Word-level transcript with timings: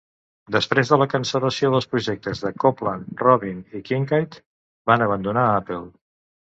Després 0.53 0.91
de 0.93 0.97
la 1.01 1.07
cancel·lació 1.11 1.69
del 1.75 1.85
projectes 1.91 2.43
de 2.47 2.53
Copland, 2.65 3.13
Robbin 3.27 3.63
i 3.81 3.85
Kincaid 3.93 4.43
van 4.93 5.09
abandonar 5.11 5.49
Apple. 5.63 5.87